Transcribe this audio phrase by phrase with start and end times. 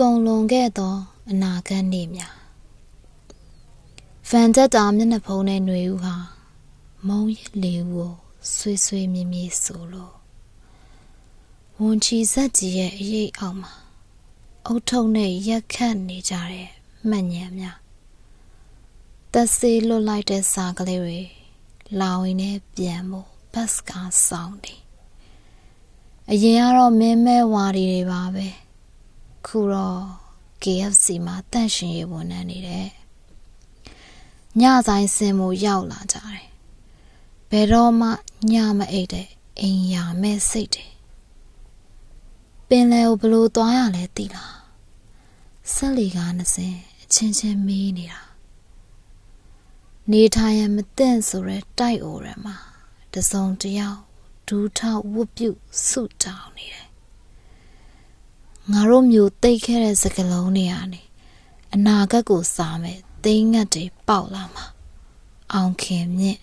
[0.00, 0.94] ကုံလွန်ခဲ့သော
[1.30, 2.34] အနာဂတ်နေ့များ
[4.28, 6.14] ဖန်တက်တာမျက်နှာဖုံးတဲ့ຫນွေဦးဟာ
[7.06, 8.12] မုံရစ်လေးဦးကို
[8.54, 10.14] ဆွေးဆွေးမြည်မြည်ဆိုလို့
[11.80, 13.72] ဝန်ချီဆက်ကြီးရဲ့အရေးအောက်မှာ
[14.66, 16.68] အုတ်ထုံနဲ့ရက်ခတ်နေကြတဲ့
[17.08, 17.78] မှတ်ညံများ
[19.32, 21.20] သက်စေးလွတ်လိုက်တဲ့စာကလေးတွေ
[22.00, 24.80] လာဝင်နဲ့ပြန်ဖို့ဘတ်စကားဆောင်တယ်
[26.30, 28.46] အရင်ကတော့မင်းမဲဝါဒီတွေပါပဲ
[29.46, 30.00] ခုတော့
[30.62, 32.88] KFC မှာတန့်ရှင်ရေးဝန်ထမ်းနေတဲ့
[34.60, 36.46] ညဆိုင်စင်မှုရောက်လာကြတယ်
[37.50, 38.08] ဘယ်တော့မှ
[38.52, 39.28] ညမအိတ်တဲ့
[39.60, 40.92] အိမ်ယာမဲ့စိတ်တယ်
[42.68, 44.54] ပင်လယ်ကိုဘလို့သွားရလဲသိလား
[45.72, 48.20] ဆက်လီကားနှစင်အချင်းချင်းမေးနေတာ
[50.10, 52.56] နေထိုင်ရမသိမ့်ဆိုရဲတိုက်အိုရမှာ
[53.14, 54.00] တစုံတယောက်
[54.48, 55.50] ဒူးထောက်ဝတ်ပြု
[55.86, 56.91] ဆုတောင်းနေတယ်
[58.70, 61.02] ငါတို့မျိုးတိတ်ခဲ့တဲ့စကလုံးတွေကနေ
[61.74, 64.66] အနာဂတ်ကိုစားမယ်သိငတ်တွေပေါက်လာမှာ
[65.52, 66.40] အောင်ခင်မြင့်